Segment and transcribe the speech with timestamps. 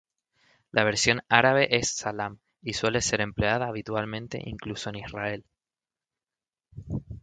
[0.71, 5.45] La versión árabe es "salam" y suele ser empleada habitualmente incluso en Israel.